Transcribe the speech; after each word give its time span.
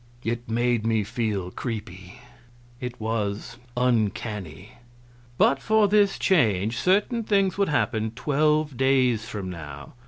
It 0.23 0.49
made 0.49 0.83
me 0.83 1.03
feel 1.03 1.51
creepy; 1.51 2.21
it 2.79 2.99
was 2.99 3.57
uncanny. 3.77 4.79
"But 5.37 5.59
for 5.61 5.87
this 5.87 6.17
change 6.17 6.79
certain 6.79 7.21
things 7.23 7.55
would 7.59 7.69
happen 7.69 8.09
twelve 8.15 8.75
days 8.77 9.25
from 9.29 9.51
now. 9.51 9.93